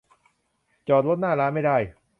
[0.87, 1.77] จอดรถหน้าร้านไม่ได้